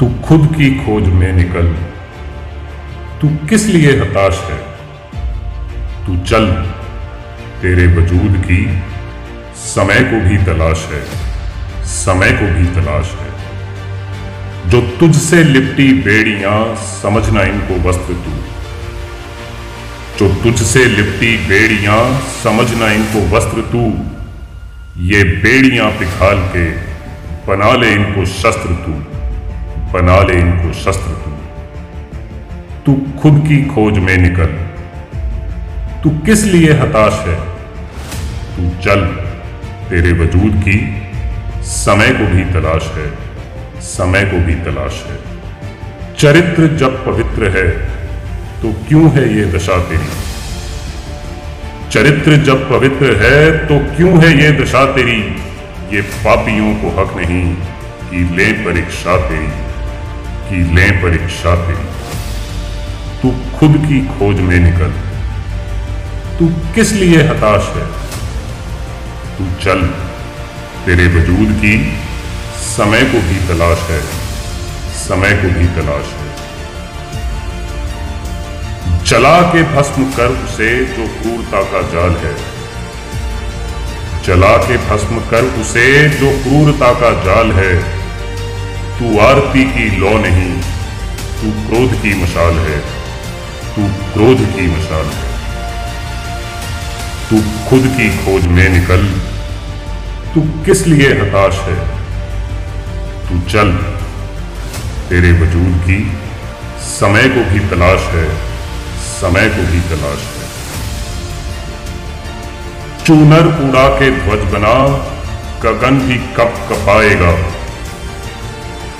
तू 0.00 0.06
खुद 0.06 0.54
की 0.56 0.70
खोज 0.70 1.04
में 1.04 1.32
निकल। 1.32 1.76
तू 3.20 3.46
किस 3.46 3.66
लिए 3.66 4.00
हताश 4.00 4.38
है? 4.38 4.58
तू 6.06 6.16
चल। 6.16 6.46
तेरे 7.62 7.86
वजूद 7.86 8.42
की 8.44 8.78
समय 9.56 10.00
को 10.00 10.28
भी 10.28 10.36
तलाश 10.38 10.88
है। 10.92 11.02
समय 11.86 12.32
को 12.32 12.46
भी 12.46 12.66
तलाश 12.66 13.16
है। 13.20 13.38
जो 14.70 14.80
तुझसे 14.80 15.44
लिपटी 15.44 15.92
बेड़ियाँ, 15.92 16.76
समझना 17.02 17.42
इनको 17.42 17.88
वस्त्र 17.88 18.14
तू। 18.14 18.30
जो 20.18 20.34
तुझसे 20.34 20.84
लिपटी 20.84 21.36
बेड़ियाँ, 21.36 22.22
समझना 22.44 22.90
इनको 22.90 23.36
वस्त्र 23.36 23.60
तू। 23.60 23.94
ये 25.02 25.24
बेड़ियाँ 25.24 25.90
पिघाल 25.90 26.38
के 26.38 26.70
बना 27.46 27.72
ले 27.72 27.90
इनको 27.92 28.26
शस्त्र 28.26 28.68
तू। 28.68 29.17
बना 29.92 30.22
ले 30.22 30.38
इनको 30.40 30.72
शस्त्र 30.72 31.12
तू 31.14 31.30
तू 32.86 32.94
खुद 33.20 33.44
की 33.48 33.56
खोज 33.64 33.98
में 33.98 34.16
निकल। 34.18 34.52
तू 36.02 36.10
किस 36.26 36.44
लिए 36.44 36.72
हताश 36.72 37.12
है? 37.26 37.36
तू 38.56 38.68
चल 38.84 39.04
तेरे 39.90 40.12
वजूद 40.12 40.62
की 40.64 40.78
समय 41.70 42.10
को 42.10 42.26
भी 42.26 42.44
तलाश 42.52 42.90
है। 42.94 43.08
समय 43.82 44.24
को 44.24 44.38
भी 44.46 44.54
तलाश 44.64 45.02
है। 45.06 45.16
चरित्र 46.14 46.66
जब 46.76 47.04
पवित्र 47.04 47.48
है 47.48 47.68
तो 48.62 48.72
क्यों 48.88 49.10
है 49.10 49.28
ये 49.36 49.44
दशा 49.52 49.78
तेरी? 49.82 50.08
चरित्र 51.90 52.36
जब 52.42 52.68
पवित्र 52.70 53.14
है 53.16 53.66
तो 53.66 53.78
क्यों 53.96 54.18
है 54.22 54.30
ये 54.42 54.50
दशा 54.52 54.84
तेरी? 54.92 55.20
ये 55.92 56.02
पापियों 56.24 56.74
को 56.74 57.00
हक 57.00 57.16
नहीं 57.16 57.54
कि 58.10 58.24
ले 58.36 58.52
परीक्षा 58.64 59.16
तेरी। 59.28 59.67
कि 60.50 60.56
ले 60.56 60.90
परीक्षा 60.90 61.66
तेरी 61.66 61.98
तू 63.22 63.58
खुद 63.58 63.76
की 63.76 64.06
खोज 64.06 64.40
में 64.40 64.58
निकल। 64.58 64.92
तू 66.38 66.72
किस 66.74 66.92
लिए 66.92 67.22
हताश 67.22 67.62
है? 67.62 67.86
तू 69.38 69.64
चल। 69.64 69.86
तेरे 70.86 71.06
वजूद 71.06 71.58
की 71.58 71.98
समय 72.56 73.02
को 73.02 73.18
भी 73.18 73.48
तलाश 73.48 73.78
है। 73.78 74.02
समय 74.94 75.32
को 75.32 75.58
भी 75.58 75.66
तलाश 75.66 76.04
है। 76.04 76.28
जला 79.04 79.42
के 79.42 79.62
भस्म 79.62 80.04
कर 80.04 80.26
उसे 80.26 80.84
जो 80.84 81.06
क्रूरता 81.06 81.62
का 81.62 81.82
जाल 81.82 82.10
है। 82.10 82.36
जला 84.24 84.56
के 84.56 84.76
भस्म 84.76 85.18
कर 85.30 85.42
उसे 85.44 86.08
जो 86.08 86.30
क्रूरता 86.30 86.92
का 86.92 87.10
जाल 87.24 87.52
है। 87.52 87.97
तू 88.98 89.18
आरती 89.18 89.64
की 89.64 89.84
लौ 89.96 90.12
नहीं, 90.18 90.52
तू 91.40 91.50
क्रोध 91.66 91.92
की 92.02 92.14
मशाल 92.22 92.54
है, 92.58 92.78
तू 93.74 93.82
क्रोध 94.12 94.40
की 94.54 94.66
मशाल 94.66 95.04
है। 95.06 95.26
तू 97.30 97.40
खुद 97.70 97.86
की 97.96 98.08
खोज 98.16 98.46
में 98.46 98.68
निकल, 98.68 99.04
तू 100.34 100.40
किस 100.64 100.86
लिए 100.86 101.12
हताश 101.12 101.58
है? 101.58 101.76
तू 103.28 103.38
चल, 103.50 103.70
तेरे 105.08 105.32
वजूद 105.32 105.76
की 105.84 106.00
समय 106.80 107.28
को 107.28 107.44
भी 107.50 107.60
तलाश 107.68 108.08
है, 108.14 108.26
समय 109.10 109.48
को 109.48 109.70
भी 109.72 109.80
तलाश 109.90 110.26
है। 110.32 110.46
चूनर 113.04 113.46
उड़ा 113.68 113.88
के 113.88 114.10
ध्वज 114.10 114.52
बना, 114.52 114.74
गगन 115.62 116.00
भी 116.00 116.18
कप 116.36 116.58
कपाएगा। 116.68 117.32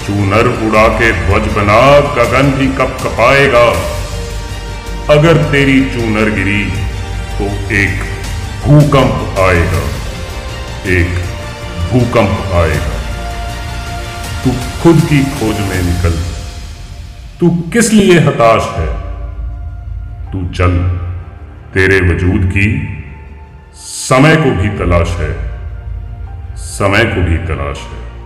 चूनर 0.08 0.46
उड़ा 0.66 0.88
के 0.88 1.10
ध्वज 1.12 1.46
बना, 1.52 1.80
गगन 2.16 2.50
भी 2.50 2.66
कप 2.66 2.96
कपाएगा। 3.02 3.64
अगर 5.14 5.42
तेरी 5.52 5.80
चूनर 5.84 6.30
गिरी 6.30 6.64
तो 7.38 7.44
एक 7.72 8.00
भूकंप 8.64 9.38
आएगा, 9.38 9.82
एक 10.86 11.08
भूकंप 11.90 12.54
आएगा। 12.54 12.96
तू 14.44 14.50
खुद 14.82 15.04
की 15.08 15.22
खोज 15.24 15.60
में 15.60 15.82
निकल। 15.82 16.18
तू 17.40 17.50
किस 17.72 17.92
लिए 17.92 18.18
हताश 18.20 18.62
है? 18.76 18.88
तू 20.32 20.48
चल 20.54 20.78
तेरे 21.74 22.00
वजूद 22.00 22.50
की 22.50 22.68
समय 23.74 24.36
को 24.36 24.50
भी 24.50 24.68
तलाश 24.78 25.08
है। 25.08 25.32
समय 26.56 27.04
को 27.04 27.20
भी 27.22 27.36
तलाश 27.46 27.78
है। 27.78 28.17